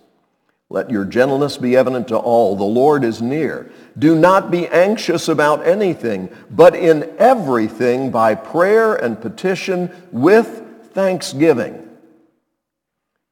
Let 0.71 0.91
your 0.91 1.05
gentleness 1.05 1.59
be 1.59 1.77
evident 1.77 2.09
to 2.09 2.17
all. 2.17 2.57
The 2.57 2.65
Lord 2.65 3.05
is 3.05 3.21
near. 3.21 3.71
Do 3.99 4.17
not 4.17 4.51
be 4.51 4.67
anxious 4.69 5.29
about 5.29 5.67
anything, 5.67 6.35
but 6.51 6.75
in 6.75 7.15
everything 7.19 8.11
by 8.11 8.35
prayer 8.35 8.95
and 8.95 9.21
petition 9.21 9.91
with 10.11 10.65
thanksgiving 10.95 11.86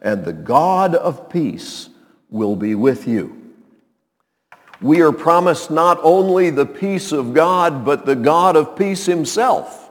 And 0.00 0.24
the 0.24 0.32
God 0.32 0.94
of 0.94 1.28
peace 1.28 1.88
will 2.30 2.56
be 2.56 2.74
with 2.74 3.06
you. 3.06 3.36
We 4.80 5.02
are 5.02 5.12
promised 5.12 5.70
not 5.70 5.98
only 6.02 6.50
the 6.50 6.64
peace 6.64 7.12
of 7.12 7.34
God, 7.34 7.84
but 7.84 8.06
the 8.06 8.16
God 8.16 8.56
of 8.56 8.76
peace 8.76 9.04
himself. 9.04 9.90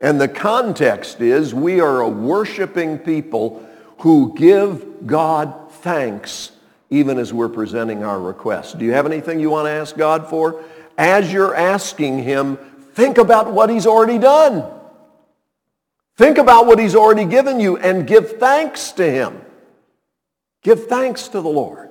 And 0.00 0.20
the 0.20 0.28
context 0.28 1.20
is 1.20 1.52
we 1.52 1.80
are 1.80 2.00
a 2.00 2.08
worshiping 2.08 2.98
people 2.98 3.66
who 3.98 4.34
give 4.36 5.06
God 5.06 5.72
thanks 5.72 6.52
even 6.90 7.18
as 7.18 7.32
we're 7.32 7.48
presenting 7.48 8.04
our 8.04 8.20
request. 8.20 8.78
Do 8.78 8.84
you 8.84 8.92
have 8.92 9.06
anything 9.06 9.40
you 9.40 9.50
want 9.50 9.66
to 9.66 9.70
ask 9.70 9.96
God 9.96 10.28
for? 10.28 10.62
As 10.96 11.32
you're 11.32 11.54
asking 11.54 12.22
him, 12.22 12.56
think 12.94 13.18
about 13.18 13.52
what 13.52 13.70
he's 13.70 13.86
already 13.86 14.18
done. 14.18 14.64
Think 16.16 16.38
about 16.38 16.66
what 16.66 16.78
he's 16.78 16.94
already 16.94 17.26
given 17.26 17.60
you 17.60 17.76
and 17.76 18.06
give 18.06 18.38
thanks 18.38 18.92
to 18.92 19.10
him. 19.10 19.40
Give 20.62 20.86
thanks 20.86 21.28
to 21.28 21.40
the 21.40 21.48
Lord. 21.48 21.90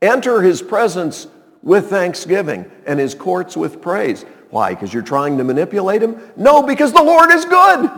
Enter 0.00 0.42
his 0.42 0.62
presence 0.62 1.26
with 1.62 1.90
thanksgiving 1.90 2.70
and 2.86 3.00
his 3.00 3.14
courts 3.14 3.56
with 3.56 3.82
praise. 3.82 4.24
Why? 4.50 4.74
Because 4.74 4.94
you're 4.94 5.02
trying 5.02 5.38
to 5.38 5.44
manipulate 5.44 6.02
him? 6.02 6.20
No, 6.36 6.62
because 6.62 6.92
the 6.92 7.02
Lord 7.02 7.30
is 7.32 7.44
good 7.44 7.90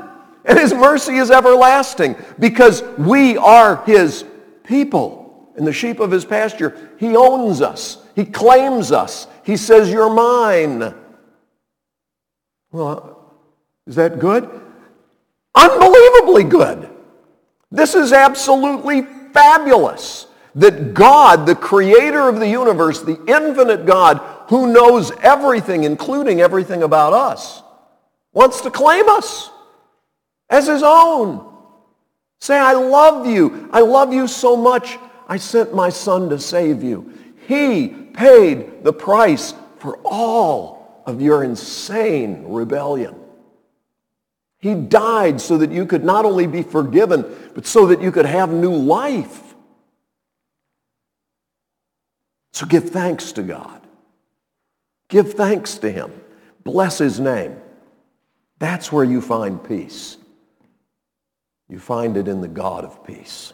and 0.46 0.58
his 0.58 0.72
mercy 0.72 1.16
is 1.16 1.30
everlasting. 1.30 2.16
Because 2.38 2.82
we 2.96 3.36
are 3.36 3.84
his 3.84 4.24
people 4.64 5.52
and 5.56 5.66
the 5.66 5.72
sheep 5.72 6.00
of 6.00 6.10
his 6.10 6.24
pasture. 6.24 6.90
He 6.98 7.16
owns 7.16 7.60
us. 7.60 7.98
He 8.14 8.24
claims 8.24 8.92
us. 8.92 9.26
He 9.44 9.56
says, 9.56 9.90
you're 9.90 10.12
mine. 10.12 10.94
Well, 12.72 13.34
is 13.86 13.96
that 13.96 14.18
good? 14.18 14.62
Unbelievably 15.56 16.44
good. 16.44 16.90
This 17.72 17.94
is 17.94 18.12
absolutely 18.12 19.02
fabulous 19.32 20.26
that 20.54 20.94
God, 20.94 21.46
the 21.46 21.54
creator 21.54 22.28
of 22.28 22.38
the 22.38 22.48
universe, 22.48 23.02
the 23.02 23.22
infinite 23.26 23.84
God, 23.84 24.18
who 24.48 24.72
knows 24.72 25.10
everything, 25.22 25.84
including 25.84 26.40
everything 26.40 26.82
about 26.82 27.12
us, 27.12 27.62
wants 28.32 28.60
to 28.62 28.70
claim 28.70 29.08
us 29.08 29.50
as 30.48 30.66
his 30.66 30.82
own. 30.82 31.54
Say, 32.40 32.58
I 32.58 32.72
love 32.72 33.26
you. 33.26 33.68
I 33.72 33.80
love 33.80 34.12
you 34.12 34.28
so 34.28 34.56
much, 34.56 34.98
I 35.26 35.36
sent 35.36 35.74
my 35.74 35.88
son 35.88 36.28
to 36.30 36.38
save 36.38 36.82
you. 36.82 37.12
He 37.48 37.88
paid 37.88 38.84
the 38.84 38.92
price 38.92 39.54
for 39.78 39.98
all 40.04 41.02
of 41.06 41.20
your 41.20 41.44
insane 41.44 42.44
rebellion. 42.46 43.14
He 44.58 44.74
died 44.74 45.40
so 45.40 45.58
that 45.58 45.70
you 45.70 45.86
could 45.86 46.04
not 46.04 46.24
only 46.24 46.46
be 46.46 46.62
forgiven, 46.62 47.24
but 47.54 47.66
so 47.66 47.86
that 47.86 48.00
you 48.00 48.10
could 48.10 48.26
have 48.26 48.52
new 48.52 48.74
life. 48.74 49.54
So 52.52 52.64
give 52.66 52.90
thanks 52.90 53.32
to 53.32 53.42
God. 53.42 53.86
Give 55.08 55.32
thanks 55.34 55.76
to 55.78 55.90
him. 55.90 56.10
Bless 56.64 56.98
his 56.98 57.20
name. 57.20 57.56
That's 58.58 58.90
where 58.90 59.04
you 59.04 59.20
find 59.20 59.62
peace. 59.62 60.16
You 61.68 61.78
find 61.78 62.16
it 62.16 62.28
in 62.28 62.40
the 62.40 62.48
God 62.48 62.84
of 62.84 63.04
peace. 63.04 63.52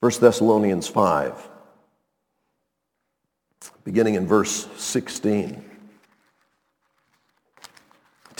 1 0.00 0.12
Thessalonians 0.20 0.88
5, 0.88 1.48
beginning 3.84 4.14
in 4.14 4.26
verse 4.26 4.66
16, 4.76 5.69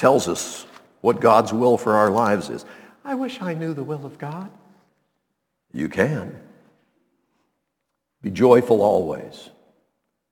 tells 0.01 0.29
us 0.29 0.67
what 1.03 1.21
God's 1.21 1.53
will 1.53 1.77
for 1.77 1.93
our 1.93 2.11
lives 2.11 2.49
is. 2.49 2.65
I 3.05 3.15
wish 3.15 3.43
I 3.43 3.53
knew 3.53 3.75
the 3.75 3.85
will 3.85 4.07
of 4.07 4.17
God. 4.17 4.51
You 5.75 5.91
can. 5.91 6.41
Be 8.23 8.31
joyful 8.31 8.81
always. 8.81 9.51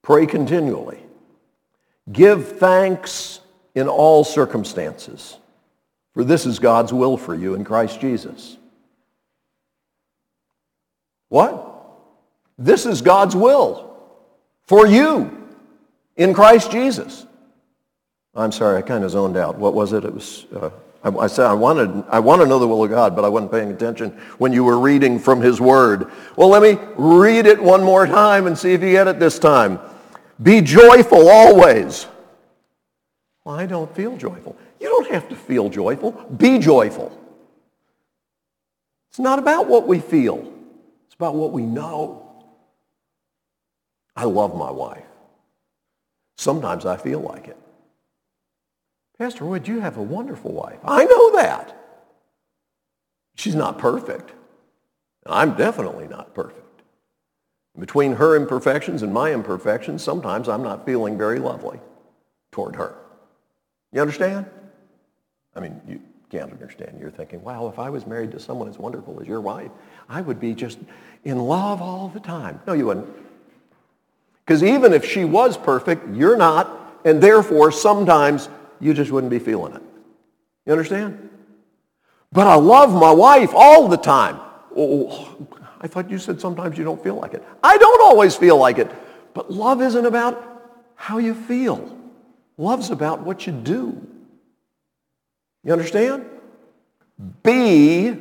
Pray 0.00 0.24
continually. 0.24 1.00
Give 2.10 2.58
thanks 2.58 3.40
in 3.74 3.88
all 3.88 4.24
circumstances, 4.24 5.36
for 6.14 6.24
this 6.24 6.46
is 6.46 6.58
God's 6.58 6.92
will 6.92 7.18
for 7.18 7.34
you 7.34 7.54
in 7.54 7.62
Christ 7.62 8.00
Jesus. 8.00 8.56
What? 11.28 11.64
This 12.56 12.86
is 12.86 13.02
God's 13.02 13.36
will 13.36 13.94
for 14.62 14.86
you 14.86 15.46
in 16.16 16.32
Christ 16.32 16.70
Jesus. 16.70 17.26
I'm 18.38 18.52
sorry, 18.52 18.78
I 18.78 18.82
kind 18.82 19.04
of 19.04 19.10
zoned 19.10 19.36
out. 19.36 19.58
What 19.58 19.74
was 19.74 19.92
it? 19.92 20.04
It 20.04 20.14
was 20.14 20.46
uh, 20.54 20.70
I, 21.02 21.10
I 21.10 21.26
said 21.26 21.46
I 21.46 21.54
wanted, 21.54 22.04
I 22.08 22.18
want 22.20 22.42
to 22.42 22.46
know 22.46 22.58
the 22.58 22.66
will 22.66 22.84
of 22.84 22.90
God, 22.90 23.14
but 23.14 23.24
I 23.24 23.28
wasn't 23.28 23.52
paying 23.52 23.70
attention 23.70 24.10
when 24.38 24.52
you 24.52 24.64
were 24.64 24.78
reading 24.78 25.18
from 25.18 25.40
his 25.40 25.60
word. 25.60 26.10
Well, 26.36 26.48
let 26.48 26.62
me 26.62 26.78
read 26.96 27.46
it 27.46 27.60
one 27.60 27.82
more 27.82 28.06
time 28.06 28.46
and 28.46 28.58
see 28.58 28.72
if 28.72 28.82
you 28.82 28.92
get 28.92 29.08
it 29.08 29.18
this 29.18 29.38
time. 29.38 29.78
Be 30.42 30.60
joyful 30.60 31.28
always. 31.28 32.06
Well, 33.44 33.56
I 33.56 33.66
don't 33.66 33.94
feel 33.94 34.16
joyful. 34.16 34.56
You 34.80 34.88
don't 34.88 35.10
have 35.10 35.28
to 35.28 35.36
feel 35.36 35.68
joyful. 35.68 36.12
Be 36.36 36.58
joyful. 36.58 37.16
It's 39.10 39.18
not 39.18 39.38
about 39.38 39.66
what 39.66 39.86
we 39.86 40.00
feel. 40.00 40.52
It's 41.06 41.14
about 41.14 41.34
what 41.34 41.52
we 41.52 41.62
know. 41.62 42.24
I 44.14 44.24
love 44.24 44.56
my 44.56 44.70
wife. 44.70 45.04
Sometimes 46.36 46.86
I 46.86 46.96
feel 46.96 47.20
like 47.20 47.48
it. 47.48 47.56
Pastor 49.18 49.44
Wood, 49.44 49.66
you 49.66 49.80
have 49.80 49.96
a 49.96 50.02
wonderful 50.02 50.52
wife. 50.52 50.78
I 50.84 51.04
know 51.04 51.32
that. 51.36 51.74
She's 53.34 53.54
not 53.54 53.78
perfect. 53.78 54.32
I'm 55.26 55.54
definitely 55.54 56.06
not 56.06 56.34
perfect. 56.34 56.64
Between 57.78 58.14
her 58.14 58.36
imperfections 58.36 59.02
and 59.02 59.12
my 59.12 59.32
imperfections, 59.32 60.02
sometimes 60.02 60.48
I'm 60.48 60.62
not 60.62 60.84
feeling 60.86 61.18
very 61.18 61.38
lovely 61.38 61.78
toward 62.50 62.76
her. 62.76 62.94
You 63.92 64.00
understand? 64.00 64.46
I 65.54 65.60
mean, 65.60 65.80
you 65.86 66.00
can't 66.30 66.52
understand. 66.52 66.98
You're 67.00 67.10
thinking, 67.10 67.42
wow, 67.42 67.68
if 67.68 67.78
I 67.78 67.90
was 67.90 68.06
married 68.06 68.32
to 68.32 68.40
someone 68.40 68.68
as 68.68 68.78
wonderful 68.78 69.20
as 69.20 69.26
your 69.26 69.40
wife, 69.40 69.70
I 70.08 70.20
would 70.20 70.40
be 70.40 70.54
just 70.54 70.78
in 71.24 71.38
love 71.38 71.80
all 71.80 72.08
the 72.08 72.20
time. 72.20 72.60
No, 72.66 72.72
you 72.72 72.86
wouldn't. 72.86 73.08
Because 74.44 74.62
even 74.62 74.92
if 74.92 75.04
she 75.04 75.24
was 75.24 75.56
perfect, 75.56 76.14
you're 76.14 76.36
not, 76.36 77.00
and 77.04 77.22
therefore 77.22 77.70
sometimes 77.70 78.48
you 78.80 78.94
just 78.94 79.10
wouldn't 79.10 79.30
be 79.30 79.38
feeling 79.38 79.74
it. 79.74 79.82
You 80.66 80.72
understand? 80.72 81.30
But 82.32 82.46
I 82.46 82.54
love 82.54 82.92
my 82.92 83.10
wife 83.10 83.52
all 83.54 83.88
the 83.88 83.96
time. 83.96 84.40
Oh, 84.76 85.46
I 85.80 85.86
thought 85.86 86.10
you 86.10 86.18
said 86.18 86.40
sometimes 86.40 86.76
you 86.76 86.84
don't 86.84 87.02
feel 87.02 87.14
like 87.14 87.34
it. 87.34 87.42
I 87.62 87.76
don't 87.78 88.02
always 88.02 88.36
feel 88.36 88.58
like 88.58 88.78
it. 88.78 88.90
But 89.34 89.50
love 89.50 89.80
isn't 89.80 90.06
about 90.06 90.44
how 90.94 91.18
you 91.18 91.34
feel. 91.34 91.96
Love's 92.56 92.90
about 92.90 93.20
what 93.20 93.46
you 93.46 93.52
do. 93.52 94.06
You 95.64 95.72
understand? 95.72 96.26
Be 97.42 98.16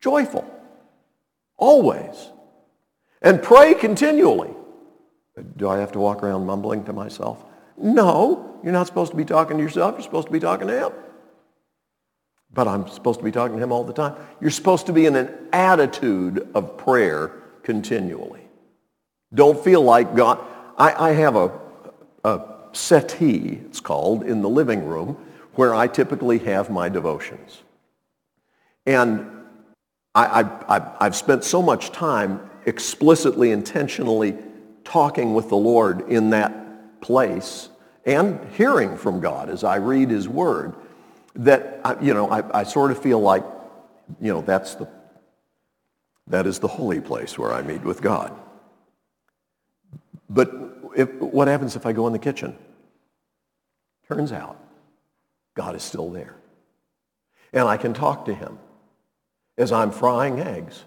joyful. 0.00 0.48
Always. 1.56 2.30
And 3.22 3.42
pray 3.42 3.74
continually. 3.74 4.50
Do 5.56 5.68
I 5.68 5.78
have 5.78 5.92
to 5.92 5.98
walk 5.98 6.22
around 6.22 6.46
mumbling 6.46 6.84
to 6.84 6.92
myself? 6.92 7.44
No, 7.80 8.58
you're 8.62 8.72
not 8.72 8.86
supposed 8.86 9.10
to 9.12 9.16
be 9.16 9.24
talking 9.24 9.56
to 9.56 9.62
yourself. 9.62 9.94
You're 9.94 10.02
supposed 10.02 10.26
to 10.26 10.32
be 10.32 10.38
talking 10.38 10.68
to 10.68 10.86
him. 10.86 10.92
But 12.52 12.68
I'm 12.68 12.86
supposed 12.88 13.20
to 13.20 13.24
be 13.24 13.30
talking 13.30 13.56
to 13.56 13.62
him 13.62 13.72
all 13.72 13.84
the 13.84 13.92
time. 13.92 14.16
You're 14.40 14.50
supposed 14.50 14.86
to 14.86 14.92
be 14.92 15.06
in 15.06 15.16
an 15.16 15.30
attitude 15.52 16.48
of 16.54 16.76
prayer 16.76 17.32
continually. 17.62 18.42
Don't 19.32 19.62
feel 19.62 19.82
like 19.82 20.14
God. 20.14 20.44
I, 20.76 21.10
I 21.10 21.12
have 21.12 21.36
a, 21.36 21.58
a 22.24 22.42
settee, 22.72 23.60
it's 23.64 23.80
called, 23.80 24.24
in 24.24 24.42
the 24.42 24.48
living 24.48 24.84
room 24.86 25.16
where 25.54 25.74
I 25.74 25.86
typically 25.86 26.38
have 26.40 26.70
my 26.70 26.88
devotions. 26.88 27.62
And 28.84 29.26
I, 30.14 30.44
I've 31.00 31.16
spent 31.16 31.44
so 31.44 31.62
much 31.62 31.92
time 31.92 32.50
explicitly, 32.66 33.52
intentionally 33.52 34.36
talking 34.84 35.34
with 35.34 35.48
the 35.48 35.56
Lord 35.56 36.10
in 36.10 36.30
that 36.30 37.00
place 37.00 37.69
and 38.04 38.40
hearing 38.52 38.96
from 38.96 39.20
God 39.20 39.50
as 39.50 39.64
I 39.64 39.76
read 39.76 40.10
his 40.10 40.28
word 40.28 40.74
that, 41.34 41.80
I, 41.84 42.00
you 42.00 42.14
know, 42.14 42.28
I, 42.30 42.60
I 42.60 42.62
sort 42.64 42.90
of 42.90 43.02
feel 43.02 43.20
like, 43.20 43.44
you 44.20 44.32
know, 44.32 44.40
that's 44.40 44.74
the, 44.74 44.88
that 46.26 46.46
is 46.46 46.58
the 46.58 46.68
holy 46.68 47.00
place 47.00 47.38
where 47.38 47.52
I 47.52 47.62
meet 47.62 47.82
with 47.82 48.00
God. 48.00 48.34
But 50.28 50.52
if, 50.96 51.12
what 51.14 51.48
happens 51.48 51.76
if 51.76 51.86
I 51.86 51.92
go 51.92 52.06
in 52.06 52.12
the 52.12 52.18
kitchen? 52.18 52.56
Turns 54.08 54.32
out 54.32 54.56
God 55.54 55.76
is 55.76 55.82
still 55.82 56.10
there. 56.10 56.34
And 57.52 57.68
I 57.68 57.76
can 57.76 57.92
talk 57.92 58.24
to 58.26 58.34
him 58.34 58.58
as 59.58 59.72
I'm 59.72 59.90
frying 59.90 60.40
eggs 60.40 60.84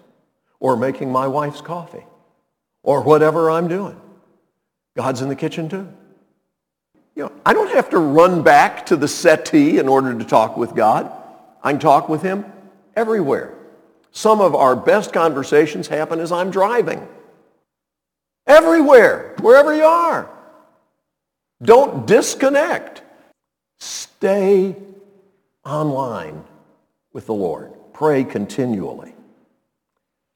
or 0.60 0.76
making 0.76 1.12
my 1.12 1.26
wife's 1.26 1.60
coffee 1.60 2.04
or 2.82 3.02
whatever 3.02 3.50
I'm 3.50 3.68
doing. 3.68 4.00
God's 4.96 5.20
in 5.20 5.28
the 5.28 5.36
kitchen 5.36 5.68
too. 5.68 5.92
You 7.14 7.24
know, 7.24 7.32
I 7.46 7.52
don't 7.52 7.70
have 7.70 7.90
to 7.90 7.98
run 7.98 8.42
back 8.42 8.86
to 8.86 8.96
the 8.96 9.08
settee 9.08 9.78
in 9.78 9.88
order 9.88 10.16
to 10.18 10.24
talk 10.24 10.56
with 10.56 10.74
God. 10.74 11.10
I 11.62 11.72
can 11.72 11.80
talk 11.80 12.08
with 12.08 12.22
him 12.22 12.44
everywhere. 12.96 13.54
Some 14.10 14.40
of 14.40 14.54
our 14.54 14.76
best 14.76 15.12
conversations 15.12 15.88
happen 15.88 16.20
as 16.20 16.32
I'm 16.32 16.50
driving. 16.50 17.06
Everywhere, 18.46 19.34
wherever 19.40 19.74
you 19.74 19.84
are. 19.84 20.28
Don't 21.62 22.06
disconnect. 22.06 23.02
Stay 23.78 24.76
online 25.64 26.44
with 27.12 27.26
the 27.26 27.34
Lord. 27.34 27.72
Pray 27.92 28.24
continually. 28.24 29.14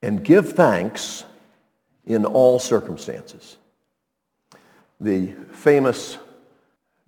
And 0.00 0.24
give 0.24 0.52
thanks 0.52 1.24
in 2.06 2.24
all 2.24 2.58
circumstances. 2.58 3.56
The 5.00 5.32
famous 5.52 6.18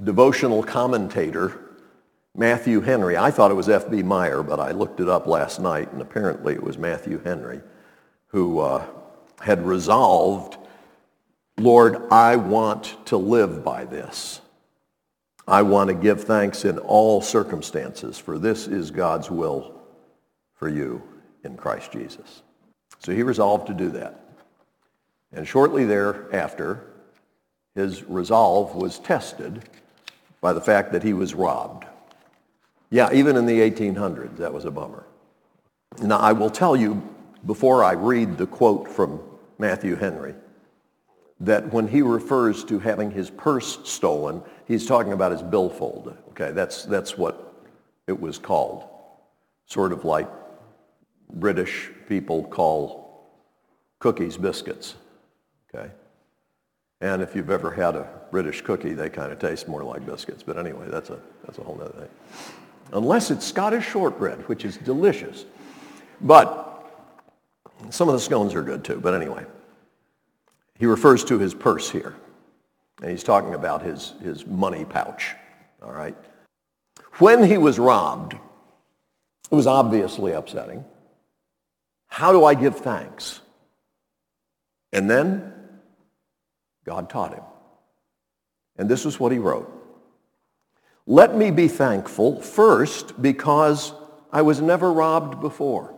devotional 0.03 0.63
commentator, 0.63 1.59
Matthew 2.35 2.81
Henry, 2.81 3.17
I 3.17 3.31
thought 3.31 3.51
it 3.51 3.55
was 3.55 3.69
F.B. 3.69 4.03
Meyer, 4.03 4.43
but 4.43 4.61
I 4.61 4.71
looked 4.71 5.01
it 5.01 5.09
up 5.09 5.27
last 5.27 5.61
night, 5.61 5.93
and 5.93 6.01
apparently 6.01 6.55
it 6.55 6.63
was 6.63 6.79
Matthew 6.79 7.21
Henry, 7.23 7.61
who 8.29 8.61
uh, 8.61 8.85
had 9.41 9.67
resolved, 9.67 10.57
Lord, 11.59 12.11
I 12.11 12.37
want 12.37 12.97
to 13.07 13.17
live 13.17 13.65
by 13.65 13.85
this. 13.85 14.41
I 15.47 15.63
want 15.63 15.89
to 15.89 15.95
give 15.95 16.23
thanks 16.25 16.65
in 16.65 16.79
all 16.79 17.21
circumstances, 17.21 18.19
for 18.19 18.39
this 18.39 18.69
is 18.69 18.91
God's 18.91 19.31
will 19.31 19.81
for 20.55 20.69
you 20.69 21.03
in 21.43 21.57
Christ 21.57 21.91
Jesus. 21.93 22.43
So 23.01 23.13
he 23.13 23.23
resolved 23.23 23.67
to 23.67 23.75
do 23.75 23.91
that. 23.91 24.21
And 25.33 25.47
shortly 25.47 25.85
thereafter, 25.85 26.87
his 27.75 28.05
resolve 28.05 28.75
was 28.77 28.99
tested 28.99 29.69
by 30.40 30.53
the 30.53 30.61
fact 30.61 30.92
that 30.92 31.03
he 31.03 31.12
was 31.12 31.35
robbed. 31.35 31.85
Yeah, 32.90 33.12
even 33.12 33.37
in 33.37 33.46
the 33.46 33.61
1800s, 33.61 34.37
that 34.38 34.53
was 34.53 34.64
a 34.64 34.70
bummer. 34.70 35.07
Now, 36.03 36.18
I 36.18 36.33
will 36.33 36.50
tell 36.50 36.76
you, 36.76 37.03
before 37.46 37.85
I 37.85 37.92
read 37.92 38.37
the 38.37 38.46
quote 38.46 38.88
from 38.88 39.20
Matthew 39.59 39.96
Henry, 39.96 40.35
that 41.40 41.72
when 41.72 41.88
he 41.88 42.03
refers 42.03 42.64
to 42.64 42.79
having 42.79 43.11
his 43.11 43.31
purse 43.31 43.79
stolen, 43.85 44.42
he's 44.66 44.87
talking 44.87 45.12
about 45.12 45.33
his 45.33 45.42
billfold. 45.42 46.16
Okay, 46.31 46.53
that's, 46.53 46.85
that's 46.85 47.16
what 47.16 47.55
it 48.07 48.20
was 48.20 48.38
called. 48.38 48.88
Sort 49.66 49.92
of 49.92 50.05
like 50.05 50.29
British 51.33 51.90
people 52.09 52.44
call 52.44 53.31
cookies 54.00 54.37
biscuits. 54.37 54.96
Okay? 55.72 55.90
And 57.01 57.23
if 57.23 57.35
you've 57.35 57.51
ever 57.51 57.71
had 57.71 57.97
a 57.97 58.09
British 58.31 58.61
cookie, 58.61 58.93
they 58.93 59.09
kind 59.09 59.33
of 59.33 59.39
taste 59.39 59.69
more 59.69 59.83
like 59.83 60.05
biscuits. 60.05 60.43
But 60.43 60.59
anyway, 60.59 60.87
that's 60.89 61.11
a, 61.11 61.19
that's 61.45 61.59
a 61.59 61.63
whole 61.63 61.81
other 61.81 61.93
thing. 61.93 62.09
Unless 62.93 63.31
it's 63.31 63.47
Scottish 63.47 63.87
shortbread, 63.87 64.47
which 64.49 64.65
is 64.65 64.77
delicious. 64.77 65.47
But 66.21 66.67
some 67.89 68.09
of 68.09 68.15
the 68.15 68.21
scones 68.21 68.55
are 68.55 68.63
good 68.63 68.85
too. 68.85 69.01
But 69.01 69.15
anyway, 69.15 69.47
he 70.79 70.87
refers 70.87 71.25
to 71.25 71.39
his 71.39 71.55
purse 71.55 71.91
here. 71.91 72.15
And 73.01 73.11
he's 73.11 73.25
talking 73.25 73.55
about 73.55 73.83
his, 73.83 74.15
his 74.23 74.47
money 74.47 74.85
pouch. 74.85 75.35
All 75.83 75.93
right? 75.93 76.17
When 77.19 77.43
he 77.43 77.57
was 77.57 77.79
robbed, 77.79 78.35
it 78.35 79.55
was 79.55 79.67
obviously 79.67 80.33
upsetting. 80.33 80.85
How 82.09 82.33
do 82.33 82.45
I 82.45 82.55
give 82.55 82.77
thanks? 82.77 83.41
And 84.93 85.09
then 85.09 85.53
God 86.85 87.11
taught 87.11 87.35
him. 87.35 87.45
And 88.77 88.88
this 88.88 89.05
is 89.05 89.21
what 89.21 89.33
he 89.33 89.38
wrote. 89.38 89.71
Let 91.07 91.37
me 91.37 91.51
be 91.51 91.69
thankful 91.69 92.40
first 92.40 93.21
because 93.21 93.93
I 94.33 94.43
was 94.43 94.61
never 94.61 94.93
robbed 94.93 95.40
before. 95.40 95.95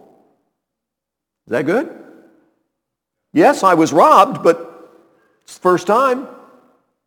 Is 1.47 1.51
that 1.51 1.67
good? 1.67 1.99
Yes, 3.33 3.63
I 3.63 3.75
was 3.75 3.93
robbed, 3.93 4.43
but 4.43 4.91
it's 5.43 5.55
the 5.55 5.61
first 5.61 5.87
time. 5.87 6.29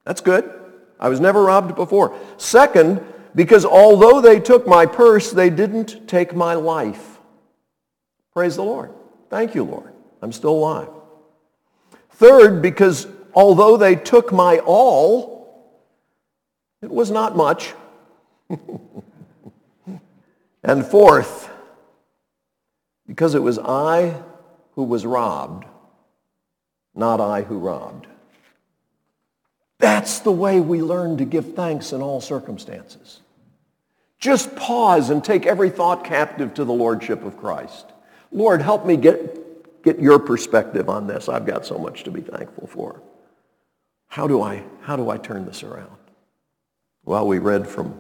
That's 0.03 0.21
good. 0.21 0.51
I 0.99 1.09
was 1.09 1.19
never 1.19 1.43
robbed 1.43 1.75
before. 1.75 2.17
Second, 2.37 3.03
because 3.33 3.65
although 3.65 4.21
they 4.21 4.39
took 4.39 4.67
my 4.67 4.85
purse, 4.85 5.31
they 5.31 5.49
didn't 5.49 6.07
take 6.07 6.33
my 6.35 6.53
life. 6.53 7.19
Praise 8.33 8.55
the 8.55 8.63
Lord. 8.63 8.91
Thank 9.29 9.55
you, 9.55 9.63
Lord. 9.63 9.93
I'm 10.21 10.31
still 10.31 10.51
alive. 10.51 10.89
Third, 12.11 12.61
because 12.61 13.07
although 13.35 13.77
they 13.77 13.95
took 13.95 14.31
my 14.33 14.59
all, 14.59 15.35
it 16.81 16.89
was 16.89 17.11
not 17.11 17.35
much. 17.35 17.73
and 20.63 20.85
fourth, 20.85 21.49
because 23.05 23.35
it 23.35 23.43
was 23.43 23.59
I 23.59 24.23
who 24.73 24.83
was 24.83 25.05
robbed, 25.05 25.65
not 26.95 27.19
I 27.19 27.41
who 27.41 27.59
robbed. 27.59 28.07
That's 29.79 30.19
the 30.19 30.31
way 30.31 30.61
we 30.61 30.81
learn 30.81 31.17
to 31.17 31.25
give 31.25 31.53
thanks 31.53 31.91
in 31.91 32.01
all 32.01 32.21
circumstances. 32.21 33.19
Just 34.19 34.55
pause 34.55 35.09
and 35.09 35.23
take 35.23 35.45
every 35.45 35.69
thought 35.69 36.05
captive 36.05 36.53
to 36.55 36.63
the 36.63 36.73
Lordship 36.73 37.23
of 37.23 37.37
Christ. 37.37 37.85
Lord, 38.31 38.61
help 38.61 38.85
me 38.85 38.95
get, 38.97 39.83
get 39.83 39.99
your 39.99 40.19
perspective 40.19 40.89
on 40.89 41.05
this. 41.05 41.27
I've 41.27 41.45
got 41.45 41.65
so 41.65 41.77
much 41.77 42.03
to 42.05 42.11
be 42.11 42.21
thankful 42.21 42.67
for. 42.67 43.01
How 44.07 44.27
do 44.27 44.41
I, 44.41 44.63
how 44.81 44.95
do 44.95 45.09
I 45.09 45.17
turn 45.17 45.45
this 45.45 45.63
around? 45.63 45.97
Well, 47.03 47.27
we 47.27 47.39
read 47.39 47.67
from 47.67 47.99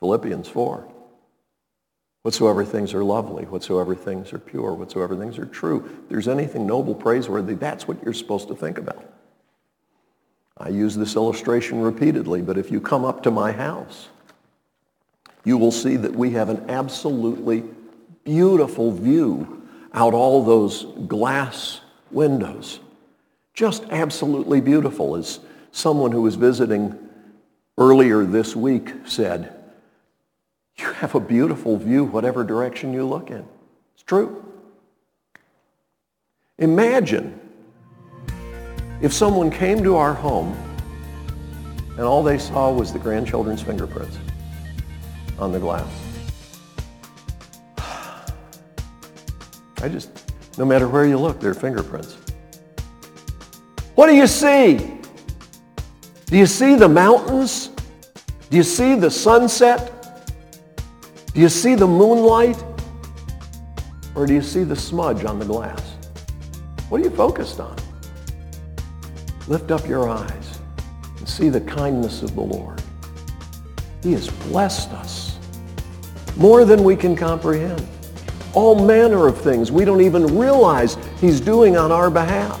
Philippians 0.00 0.48
4. 0.48 0.88
Whatsoever 2.22 2.64
things 2.64 2.94
are 2.94 3.04
lovely, 3.04 3.44
whatsoever 3.44 3.94
things 3.94 4.32
are 4.32 4.38
pure, 4.38 4.72
whatsoever 4.72 5.14
things 5.14 5.38
are 5.38 5.44
true, 5.44 5.84
if 5.84 6.08
there's 6.08 6.26
anything 6.26 6.66
noble, 6.66 6.94
praiseworthy, 6.94 7.54
that's 7.54 7.86
what 7.86 8.02
you're 8.02 8.14
supposed 8.14 8.48
to 8.48 8.54
think 8.54 8.78
about. 8.78 9.12
I 10.56 10.70
use 10.70 10.94
this 10.96 11.16
illustration 11.16 11.82
repeatedly, 11.82 12.40
but 12.40 12.56
if 12.56 12.70
you 12.70 12.80
come 12.80 13.04
up 13.04 13.22
to 13.24 13.30
my 13.30 13.52
house, 13.52 14.08
you 15.44 15.58
will 15.58 15.72
see 15.72 15.96
that 15.96 16.14
we 16.14 16.30
have 16.30 16.48
an 16.48 16.70
absolutely 16.70 17.64
beautiful 18.24 18.90
view 18.90 19.62
out 19.92 20.14
all 20.14 20.42
those 20.42 20.86
glass 21.06 21.80
windows. 22.10 22.80
Just 23.54 23.84
absolutely 23.90 24.60
beautiful. 24.60 25.14
As 25.14 25.38
someone 25.70 26.10
who 26.10 26.22
was 26.22 26.34
visiting 26.34 26.98
earlier 27.78 28.24
this 28.24 28.54
week 28.56 28.92
said, 29.06 29.54
you 30.76 30.92
have 30.94 31.14
a 31.14 31.20
beautiful 31.20 31.76
view 31.76 32.04
whatever 32.04 32.42
direction 32.42 32.92
you 32.92 33.06
look 33.06 33.30
in. 33.30 33.46
It's 33.94 34.02
true. 34.02 34.44
Imagine 36.58 37.40
if 39.00 39.12
someone 39.12 39.50
came 39.52 39.84
to 39.84 39.96
our 39.96 40.14
home 40.14 40.56
and 41.90 42.00
all 42.00 42.24
they 42.24 42.38
saw 42.38 42.72
was 42.72 42.92
the 42.92 42.98
grandchildren's 42.98 43.62
fingerprints 43.62 44.18
on 45.38 45.52
the 45.52 45.60
glass. 45.60 45.88
I 49.80 49.88
just, 49.88 50.10
no 50.58 50.64
matter 50.64 50.88
where 50.88 51.06
you 51.06 51.18
look, 51.18 51.38
there 51.38 51.52
are 51.52 51.54
fingerprints. 51.54 52.16
What 53.94 54.08
do 54.08 54.14
you 54.14 54.26
see? 54.26 54.98
Do 56.26 56.36
you 56.36 56.46
see 56.46 56.74
the 56.74 56.88
mountains? 56.88 57.70
Do 58.50 58.56
you 58.56 58.62
see 58.64 58.94
the 58.94 59.10
sunset? 59.10 59.92
Do 61.32 61.40
you 61.40 61.48
see 61.48 61.74
the 61.74 61.86
moonlight? 61.86 62.62
Or 64.14 64.26
do 64.26 64.34
you 64.34 64.42
see 64.42 64.64
the 64.64 64.76
smudge 64.76 65.24
on 65.24 65.38
the 65.38 65.44
glass? 65.44 65.80
What 66.88 67.00
are 67.00 67.04
you 67.04 67.10
focused 67.10 67.60
on? 67.60 67.76
Lift 69.46 69.70
up 69.70 69.86
your 69.86 70.08
eyes 70.08 70.60
and 71.18 71.28
see 71.28 71.48
the 71.48 71.60
kindness 71.60 72.22
of 72.22 72.34
the 72.34 72.40
Lord. 72.40 72.82
He 74.02 74.12
has 74.12 74.28
blessed 74.28 74.90
us 74.90 75.38
more 76.36 76.64
than 76.64 76.82
we 76.82 76.96
can 76.96 77.14
comprehend. 77.14 77.86
All 78.54 78.84
manner 78.84 79.26
of 79.26 79.40
things 79.40 79.70
we 79.70 79.84
don't 79.84 80.00
even 80.00 80.26
realize 80.38 80.96
he's 81.20 81.40
doing 81.40 81.76
on 81.76 81.92
our 81.92 82.10
behalf. 82.10 82.60